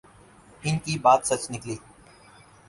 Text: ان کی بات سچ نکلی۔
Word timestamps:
ان 0.63 0.75
کی 0.83 0.93
بات 1.03 1.21
سچ 1.27 1.41
نکلی۔ 1.51 1.75